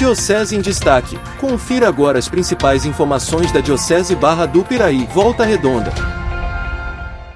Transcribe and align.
Diocese 0.00 0.56
em 0.56 0.62
Destaque. 0.62 1.18
Confira 1.38 1.86
agora 1.86 2.18
as 2.18 2.26
principais 2.26 2.86
informações 2.86 3.52
da 3.52 3.60
Diocese 3.60 4.16
Barra 4.16 4.46
do 4.46 4.64
Piraí, 4.64 5.06
Volta 5.12 5.44
Redonda. 5.44 5.92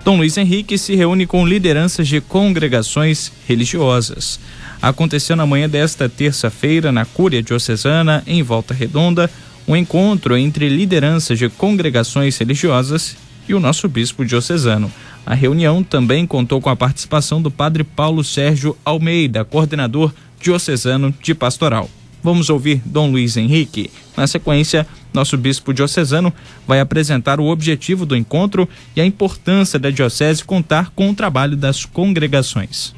Dom 0.02 0.16
Luiz 0.16 0.38
Henrique 0.38 0.78
se 0.78 0.94
reúne 0.94 1.26
com 1.26 1.46
lideranças 1.46 2.08
de 2.08 2.22
congregações 2.22 3.30
religiosas. 3.46 4.40
Aconteceu 4.80 5.36
na 5.36 5.44
manhã 5.44 5.68
desta 5.68 6.08
terça-feira, 6.08 6.90
na 6.90 7.04
Cúria 7.04 7.42
Diocesana, 7.42 8.22
em 8.26 8.42
Volta 8.42 8.72
Redonda, 8.72 9.30
um 9.68 9.76
encontro 9.76 10.34
entre 10.34 10.66
lideranças 10.70 11.38
de 11.38 11.50
congregações 11.50 12.38
religiosas 12.38 13.14
e 13.46 13.52
o 13.52 13.60
nosso 13.60 13.86
bispo 13.90 14.24
diocesano. 14.24 14.90
A 15.26 15.34
reunião 15.34 15.84
também 15.84 16.26
contou 16.26 16.62
com 16.62 16.70
a 16.70 16.76
participação 16.76 17.42
do 17.42 17.50
padre 17.50 17.84
Paulo 17.84 18.24
Sérgio 18.24 18.74
Almeida, 18.82 19.44
coordenador 19.44 20.10
diocesano 20.40 21.14
de 21.20 21.34
pastoral. 21.34 21.90
Vamos 22.24 22.48
ouvir 22.48 22.80
Dom 22.86 23.10
Luiz 23.10 23.36
Henrique. 23.36 23.90
Na 24.16 24.26
sequência, 24.26 24.86
nosso 25.12 25.36
bispo 25.36 25.74
diocesano 25.74 26.32
vai 26.66 26.80
apresentar 26.80 27.38
o 27.38 27.44
objetivo 27.44 28.06
do 28.06 28.16
encontro 28.16 28.66
e 28.96 29.00
a 29.02 29.04
importância 29.04 29.78
da 29.78 29.90
diocese 29.90 30.42
contar 30.42 30.90
com 30.96 31.10
o 31.10 31.14
trabalho 31.14 31.54
das 31.54 31.84
congregações. 31.84 32.94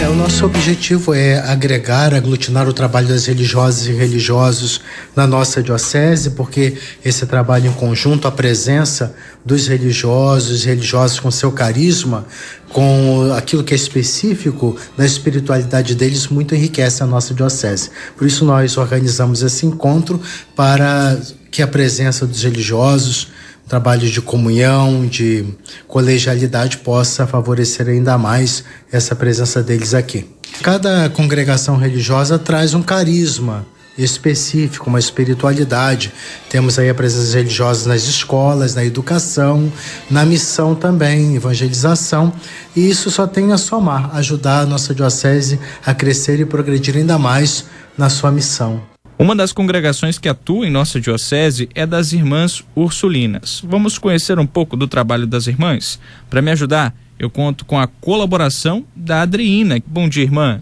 É, 0.00 0.08
o 0.08 0.14
nosso 0.14 0.44
objetivo 0.44 1.14
é 1.14 1.38
agregar, 1.38 2.12
aglutinar 2.12 2.68
o 2.68 2.72
trabalho 2.72 3.08
das 3.08 3.26
religiosas 3.26 3.86
e 3.86 3.92
religiosos 3.92 4.80
na 5.14 5.26
nossa 5.26 5.62
diocese, 5.62 6.30
porque 6.30 6.76
esse 7.04 7.24
trabalho 7.26 7.68
em 7.68 7.72
conjunto, 7.72 8.26
a 8.26 8.32
presença 8.32 9.14
dos 9.44 9.68
religiosos 9.68 10.64
e 10.64 10.66
religiosos 10.66 11.20
com 11.20 11.30
seu 11.30 11.52
carisma, 11.52 12.26
com 12.68 13.32
aquilo 13.36 13.62
que 13.62 13.72
é 13.72 13.76
específico 13.76 14.76
da 14.96 15.06
espiritualidade 15.06 15.94
deles, 15.94 16.26
muito 16.26 16.54
enriquece 16.54 17.02
a 17.02 17.06
nossa 17.06 17.32
diocese. 17.32 17.90
Por 18.16 18.26
isso 18.26 18.44
nós 18.44 18.76
organizamos 18.76 19.42
esse 19.42 19.64
encontro 19.64 20.20
para 20.54 21.16
que 21.50 21.62
a 21.62 21.66
presença 21.66 22.26
dos 22.26 22.42
religiosos, 22.42 23.28
trabalho 23.68 24.08
de 24.08 24.20
comunhão, 24.20 25.06
de 25.06 25.44
colegialidade 25.88 26.78
possa 26.78 27.26
favorecer 27.26 27.88
ainda 27.88 28.16
mais 28.16 28.64
essa 28.90 29.14
presença 29.14 29.62
deles 29.62 29.94
aqui. 29.94 30.28
Cada 30.62 31.10
congregação 31.10 31.76
religiosa 31.76 32.38
traz 32.38 32.74
um 32.74 32.82
carisma 32.82 33.66
específico, 33.98 34.88
uma 34.88 34.98
espiritualidade. 34.98 36.12
Temos 36.48 36.78
aí 36.78 36.88
a 36.88 36.94
presença 36.94 37.36
religiosa 37.36 37.88
nas 37.88 38.02
escolas, 38.02 38.74
na 38.74 38.84
educação, 38.84 39.72
na 40.10 40.24
missão 40.24 40.74
também, 40.74 41.36
evangelização, 41.36 42.32
e 42.74 42.88
isso 42.88 43.10
só 43.10 43.26
tem 43.26 43.52
a 43.52 43.58
somar, 43.58 44.14
ajudar 44.16 44.60
a 44.60 44.66
nossa 44.66 44.94
diocese 44.94 45.58
a 45.84 45.94
crescer 45.94 46.40
e 46.40 46.44
progredir 46.44 46.96
ainda 46.96 47.18
mais 47.18 47.64
na 47.96 48.10
sua 48.10 48.30
missão. 48.30 48.95
Uma 49.18 49.34
das 49.34 49.50
congregações 49.50 50.18
que 50.18 50.28
atua 50.28 50.66
em 50.66 50.70
nossa 50.70 51.00
diocese 51.00 51.70
é 51.74 51.86
das 51.86 52.12
Irmãs 52.12 52.62
Ursulinas. 52.74 53.62
Vamos 53.64 53.96
conhecer 53.96 54.38
um 54.38 54.46
pouco 54.46 54.76
do 54.76 54.86
trabalho 54.86 55.26
das 55.26 55.46
irmãs? 55.46 55.98
Para 56.28 56.42
me 56.42 56.50
ajudar, 56.50 56.94
eu 57.18 57.30
conto 57.30 57.64
com 57.64 57.78
a 57.78 57.86
colaboração 57.86 58.84
da 58.94 59.22
Adriina. 59.22 59.82
Bom 59.86 60.06
dia, 60.06 60.24
irmã. 60.24 60.60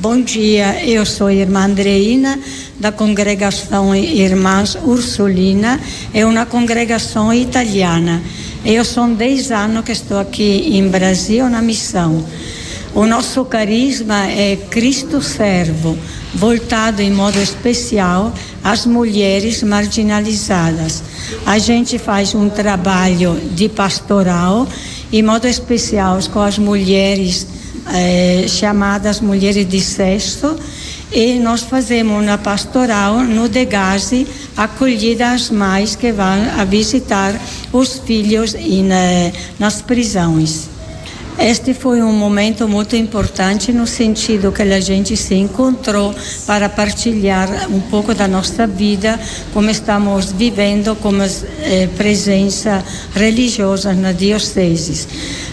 Bom 0.00 0.20
dia, 0.20 0.84
eu 0.84 1.06
sou 1.06 1.30
irmã 1.30 1.66
Andreina, 1.66 2.36
da 2.80 2.90
congregação 2.90 3.94
Irmãs 3.94 4.74
Ursulina, 4.74 5.80
é 6.12 6.26
uma 6.26 6.44
congregação 6.44 7.32
italiana. 7.32 8.20
Eu 8.64 8.84
sou 8.84 9.06
10 9.06 9.52
anos 9.52 9.84
que 9.84 9.92
estou 9.92 10.18
aqui 10.18 10.76
em 10.76 10.88
Brasil 10.88 11.48
na 11.48 11.62
missão. 11.62 12.24
O 12.98 13.06
nosso 13.06 13.44
carisma 13.44 14.26
é 14.26 14.56
Cristo 14.56 15.22
Servo 15.22 15.96
voltado 16.34 17.00
em 17.00 17.12
modo 17.12 17.38
especial 17.38 18.34
às 18.64 18.86
mulheres 18.86 19.62
marginalizadas. 19.62 21.04
A 21.46 21.58
gente 21.58 21.96
faz 21.96 22.34
um 22.34 22.48
trabalho 22.48 23.40
de 23.52 23.68
pastoral, 23.68 24.66
em 25.12 25.22
modo 25.22 25.46
especial 25.46 26.18
com 26.32 26.40
as 26.40 26.58
mulheres 26.58 27.46
eh, 27.94 28.46
chamadas 28.48 29.20
mulheres 29.20 29.68
de 29.68 29.80
sexo, 29.80 30.56
e 31.12 31.38
nós 31.38 31.62
fazemos 31.62 32.20
uma 32.20 32.36
pastoral 32.36 33.20
no 33.20 33.48
Degase, 33.48 34.26
acolhida 34.56 35.30
às 35.30 35.50
mães 35.50 35.94
que 35.94 36.10
vão 36.10 36.50
a 36.58 36.64
visitar 36.64 37.32
os 37.72 38.00
filhos 38.00 38.56
eh, 38.56 39.32
nas 39.56 39.80
prisões. 39.80 40.77
Este 41.38 41.72
foi 41.72 42.02
um 42.02 42.12
momento 42.12 42.66
muito 42.66 42.96
importante 42.96 43.72
no 43.72 43.86
sentido 43.86 44.50
que 44.50 44.62
a 44.62 44.80
gente 44.80 45.16
se 45.16 45.36
encontrou 45.36 46.12
para 46.44 46.68
partilhar 46.68 47.70
um 47.70 47.78
pouco 47.78 48.12
da 48.12 48.26
nossa 48.26 48.66
vida, 48.66 49.18
como 49.54 49.70
estamos 49.70 50.32
vivendo 50.32 50.96
como 50.96 51.22
eh, 51.22 51.88
presença 51.96 52.84
religiosa 53.14 53.92
na 53.92 54.10
diocese. 54.10 55.06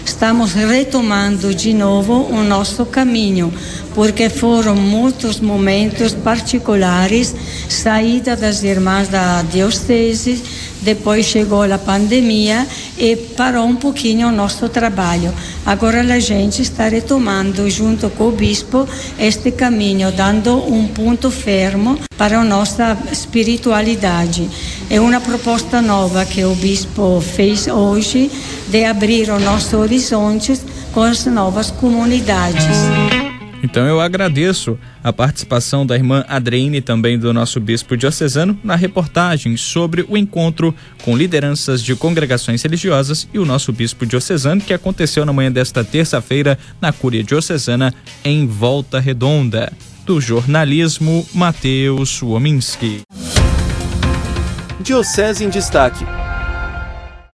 Estamos 0.04 0.54
retomando 0.54 1.54
de 1.54 1.72
novo 1.72 2.14
o 2.32 2.42
nosso 2.42 2.84
caminho, 2.84 3.54
porque 3.94 4.28
foram 4.28 4.74
muitos 4.74 5.38
momentos 5.38 6.12
particulares, 6.14 7.32
saída 7.68 8.34
das 8.34 8.64
irmãs 8.64 9.06
da 9.06 9.42
diocese, 9.42 10.42
depois 10.82 11.26
chegou 11.26 11.62
a 11.62 11.78
pandemia 11.78 12.66
e 12.98 13.16
parou 13.16 13.66
um 13.66 13.76
pouquinho 13.76 14.28
o 14.28 14.32
nosso 14.32 14.68
trabalho. 14.68 15.32
Agora 15.64 16.00
a 16.00 16.18
gente 16.20 16.62
está 16.62 16.88
retomando, 16.88 17.68
junto 17.68 18.08
com 18.10 18.28
o 18.28 18.32
bispo, 18.32 18.88
este 19.18 19.50
caminho, 19.50 20.12
dando 20.12 20.56
um 20.72 20.86
ponto 20.86 21.30
fermo 21.30 21.98
para 22.16 22.38
a 22.38 22.44
nossa 22.44 22.96
espiritualidade. 23.10 24.48
É 24.88 25.00
uma 25.00 25.20
proposta 25.20 25.82
nova 25.82 26.24
que 26.24 26.44
o 26.44 26.54
bispo 26.54 27.20
fez 27.20 27.66
hoje 27.66 28.30
de 28.68 28.84
abrir 28.84 29.30
os 29.30 29.42
nossos 29.42 29.72
horizontes 29.72 30.62
com 30.92 31.02
as 31.02 31.26
novas 31.26 31.70
comunidades. 31.70 33.25
Então 33.66 33.84
eu 33.84 34.00
agradeço 34.00 34.78
a 35.02 35.12
participação 35.12 35.84
da 35.84 35.96
irmã 35.96 36.24
Adriane 36.28 36.80
também 36.80 37.18
do 37.18 37.34
nosso 37.34 37.58
bispo 37.58 37.96
diocesano 37.96 38.56
na 38.62 38.76
reportagem 38.76 39.56
sobre 39.56 40.06
o 40.08 40.16
encontro 40.16 40.72
com 41.02 41.16
lideranças 41.16 41.82
de 41.82 41.96
congregações 41.96 42.62
religiosas 42.62 43.28
e 43.34 43.40
o 43.40 43.44
nosso 43.44 43.72
bispo 43.72 44.06
diocesano 44.06 44.60
que 44.60 44.72
aconteceu 44.72 45.26
na 45.26 45.32
manhã 45.32 45.50
desta 45.50 45.82
terça-feira 45.82 46.56
na 46.80 46.92
Cúria 46.92 47.24
Diocesana 47.24 47.92
em 48.24 48.46
Volta 48.46 49.00
Redonda. 49.00 49.72
Do 50.04 50.20
jornalismo, 50.20 51.26
Matheus 51.34 52.22
Wominski. 52.22 53.00
Diocese 54.80 55.44
em 55.44 55.48
Destaque 55.48 56.06